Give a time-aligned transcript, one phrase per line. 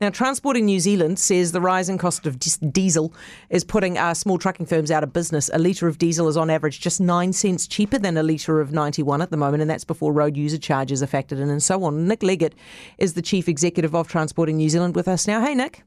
[0.00, 3.12] Now, Transporting New Zealand says the rising cost of diesel
[3.50, 5.50] is putting uh, small trucking firms out of business.
[5.52, 8.72] A litre of diesel is on average just nine cents cheaper than a litre of
[8.72, 11.82] 91 at the moment, and that's before road user charges are factored in and so
[11.82, 12.06] on.
[12.06, 12.54] Nick Leggett
[12.98, 15.44] is the Chief Executive of Transporting New Zealand with us now.
[15.44, 15.82] Hey, Nick.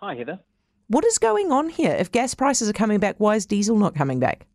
[0.00, 0.40] Hi, Heather.
[0.86, 1.92] What is going on here?
[1.92, 4.46] If gas prices are coming back, why is diesel not coming back?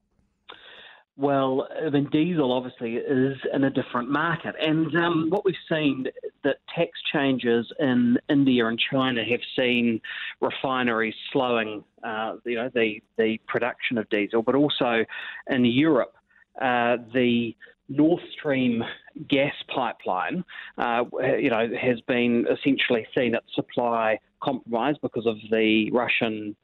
[1.20, 6.06] Well, I mean, diesel obviously is in a different market, and um, what we've seen
[6.46, 10.00] that tax changes in India and China have seen
[10.40, 15.04] refineries slowing, uh, you know, the the production of diesel, but also
[15.50, 16.16] in Europe,
[16.62, 17.54] uh, the
[17.90, 18.82] North Stream
[19.28, 20.46] gas pipeline,
[20.78, 21.04] uh,
[21.38, 26.56] you know, has been essentially seen its supply compromised because of the Russian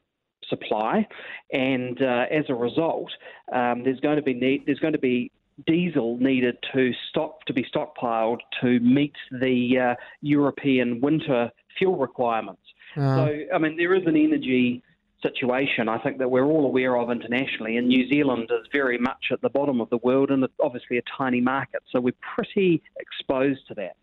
[0.48, 1.06] supply,
[1.52, 3.10] and uh, as a result,
[3.52, 5.30] um, there's going to be need, there's going to be
[5.66, 12.62] diesel needed to stock to be stockpiled to meet the uh, European winter fuel requirements.
[12.96, 13.16] Uh.
[13.16, 14.82] So, I mean, there is an energy
[15.22, 19.26] situation I think that we're all aware of internationally, and New Zealand is very much
[19.32, 23.66] at the bottom of the world and obviously a tiny market, so we're pretty exposed
[23.68, 23.96] to that.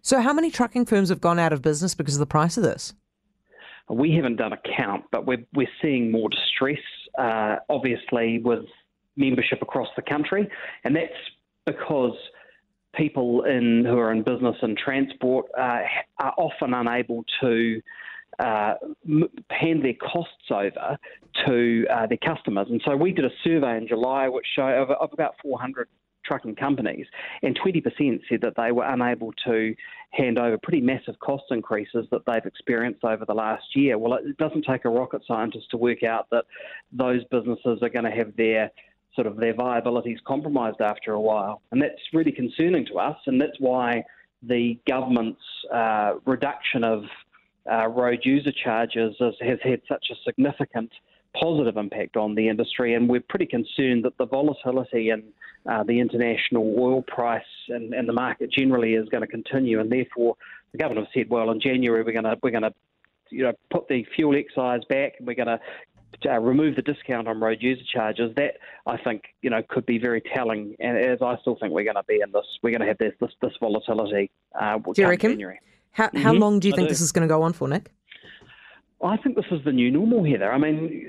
[0.00, 2.62] So, how many trucking firms have gone out of business because of the price of
[2.62, 2.94] this?
[3.92, 6.80] We haven't done a count, but we're, we're seeing more distress,
[7.18, 8.64] uh, obviously, with
[9.16, 10.48] membership across the country.
[10.84, 11.12] And that's
[11.66, 12.16] because
[12.94, 15.80] people in who are in business and transport uh,
[16.18, 17.80] are often unable to
[18.38, 18.74] uh,
[19.50, 20.98] hand their costs over
[21.46, 22.66] to uh, their customers.
[22.70, 25.88] And so we did a survey in July which showed of, of about 400
[26.32, 27.06] trucking companies,
[27.42, 29.74] and 20% said that they were unable to
[30.10, 33.98] hand over pretty massive cost increases that they've experienced over the last year.
[33.98, 36.44] Well, it doesn't take a rocket scientist to work out that
[36.90, 38.70] those businesses are going to have their
[39.14, 43.38] sort of their viabilities compromised after a while, and that's really concerning to us, and
[43.38, 44.02] that's why
[44.42, 47.04] the government's uh, reduction of
[47.70, 50.90] uh, road user charges has, has had such a significant
[51.40, 55.24] positive impact on the industry, and we're pretty concerned that the volatility in
[55.70, 59.90] uh, the international oil price and, and, the market generally is going to continue, and
[59.90, 60.36] therefore
[60.72, 62.74] the government have said, well, in January we're going to we're going to
[63.30, 65.60] you know put the fuel excise back, and we're going to
[66.30, 68.34] uh, remove the discount on road user charges.
[68.36, 68.54] That
[68.86, 71.96] I think you know could be very telling, and as I still think we're going
[71.96, 74.30] to be in this, we're going to have this this, this volatility.
[74.58, 75.32] Uh, do you reckon?
[75.32, 75.60] January.
[75.92, 76.38] How, how mm-hmm.
[76.38, 76.92] long do you think do.
[76.92, 77.92] this is going to go on for, Nick?
[79.04, 80.52] I think this is the new normal, Heather.
[80.52, 81.08] I mean,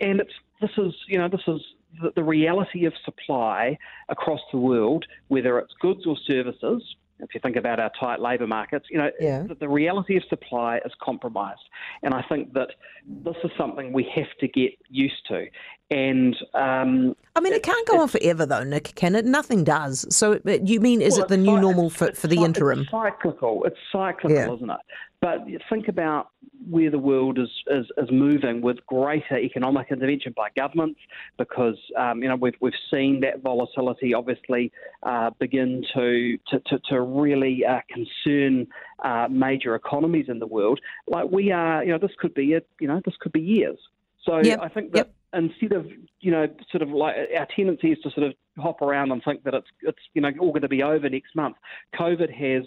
[0.00, 1.60] and it's this is you know this is
[2.00, 6.82] the, the reality of supply across the world, whether it's goods or services.
[7.22, 9.42] If you think about our tight labour markets, you know yeah.
[9.42, 11.60] the, the reality of supply is compromised,
[12.02, 12.70] and I think that
[13.06, 15.46] this is something we have to get used to.
[15.90, 18.94] And um, I mean, it, it can't go on forever, though, Nick.
[18.94, 19.26] Can it?
[19.26, 20.06] Nothing does.
[20.14, 22.80] So, you mean is well, it the new normal for, for the interim?
[22.82, 23.64] It's cyclical.
[23.64, 24.54] It's cyclical, yeah.
[24.54, 24.80] isn't it?
[25.20, 26.30] But think about
[26.68, 31.00] where the world is, is, is moving with greater economic intervention by governments
[31.38, 34.72] because um, you know we've, we've seen that volatility obviously
[35.02, 38.66] uh, begin to, to, to, to really uh, concern
[39.04, 40.80] uh, major economies in the world.
[41.06, 42.68] Like we are, you know, this could be it.
[42.80, 43.78] You know, this could be years.
[44.24, 44.60] So yep.
[44.62, 44.98] I think that.
[44.98, 45.86] Yep instead of
[46.20, 49.44] you know sort of like our tendency is to sort of hop around and think
[49.44, 51.56] that it's it's you know all going to be over next month.
[51.94, 52.64] COVID has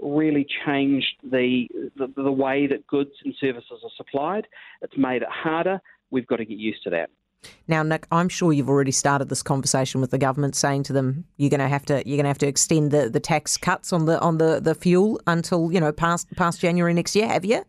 [0.00, 4.46] really changed the, the, the way that goods and services are supplied.
[4.82, 5.80] It's made it harder.
[6.10, 7.10] We've got to get used to that.
[7.68, 11.24] Now, Nick, I'm sure you've already started this conversation with the government, saying to them
[11.36, 13.92] you're going to have to you're going to have to extend the, the tax cuts
[13.92, 17.28] on the on the, the fuel until you know past past January next year.
[17.28, 17.64] Have you?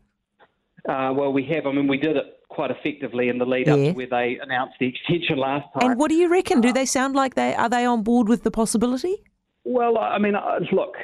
[0.88, 1.66] Uh, well, we have.
[1.66, 3.92] I mean, we did it quite effectively in the lead up yeah.
[3.92, 5.92] to where they announced the extension last time.
[5.92, 6.62] And what do you reckon?
[6.62, 9.24] Do uh, they sound like they are they on board with the possibility?
[9.64, 10.96] Well, I mean, uh, look,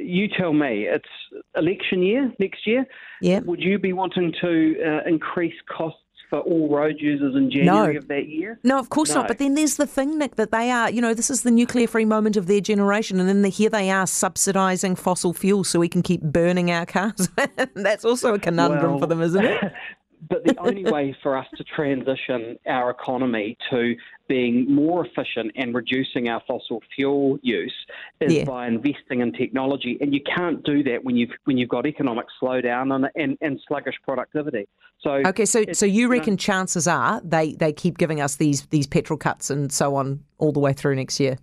[0.00, 0.86] you tell me.
[0.86, 1.08] It's
[1.56, 2.86] election year next year.
[3.20, 3.40] Yeah.
[3.40, 7.98] Would you be wanting to uh, increase costs for all road users in January no.
[7.98, 8.58] of that year?
[8.62, 9.16] No, of course no.
[9.16, 9.28] not.
[9.28, 11.86] But then there's the thing, Nick, that they are, you know, this is the nuclear
[11.86, 13.20] free moment of their generation.
[13.20, 16.86] And then the, here they are subsidising fossil fuels so we can keep burning our
[16.86, 17.28] cars.
[17.74, 19.72] That's also a conundrum well, for them, isn't it?
[20.28, 23.94] But the only way for us to transition our economy to
[24.28, 27.74] being more efficient and reducing our fossil fuel use
[28.20, 28.44] is yeah.
[28.44, 29.96] by investing in technology.
[30.00, 33.60] And you can't do that when you've when you've got economic slowdown and and, and
[33.66, 34.68] sluggish productivity.
[35.00, 38.36] So okay, so so you reckon you know, chances are they, they keep giving us
[38.36, 41.38] these these petrol cuts and so on all the way through next year.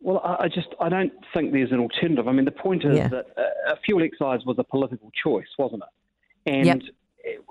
[0.00, 2.28] Well, I just I don't think there's an alternative.
[2.28, 3.08] I mean, the point is yeah.
[3.08, 6.52] that uh, a fuel excise was a political choice, wasn't it?
[6.52, 6.80] And yep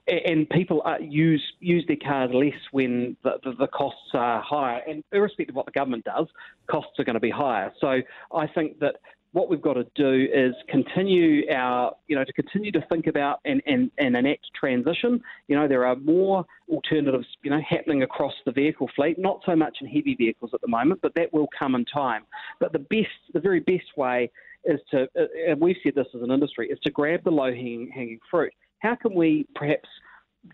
[0.07, 4.81] and people uh, use use their cars less when the, the, the, costs are higher.
[4.87, 6.27] And irrespective of what the government does,
[6.69, 7.71] costs are going to be higher.
[7.79, 8.01] So
[8.33, 8.95] I think that
[9.33, 13.39] what we've got to do is continue our, you know, to continue to think about
[13.45, 15.21] and, and, and enact transition.
[15.47, 19.55] You know, there are more alternatives, you know, happening across the vehicle fleet, not so
[19.55, 22.23] much in heavy vehicles at the moment, but that will come in time.
[22.59, 24.29] But the best, the very best way
[24.65, 27.53] is to, uh, and we've said this as an industry, is to grab the low
[27.53, 28.53] hanging fruit.
[28.81, 29.87] How can we perhaps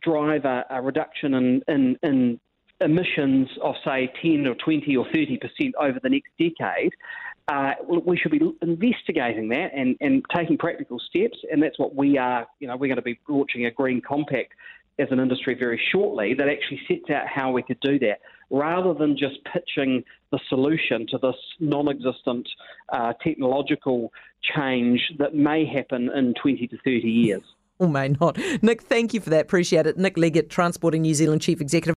[0.02, 2.40] drive a, a reduction in, in, in
[2.82, 6.94] emissions of say 10 or 20 or 30 percent over the next decade,
[7.48, 12.18] uh, we should be investigating that and, and taking practical steps, and that's what we
[12.18, 12.46] are.
[12.60, 14.52] You know, we're going to be launching a green compact
[15.00, 18.20] as an industry very shortly that actually sets out how we could do that,
[18.50, 22.50] rather than just pitching the solution to this non-existent
[22.92, 27.44] uh, technological change that may happen in 20 to 30 years.
[27.80, 28.38] Or may not.
[28.64, 29.42] Nick, thank you for that.
[29.42, 29.98] Appreciate it.
[29.98, 31.96] Nick Leggett, Transporting New Zealand Chief Executive.